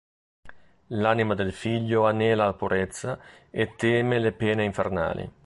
[0.95, 3.19] L'anima del figlio anela alla purezza
[3.51, 5.31] e teme le pene infernali.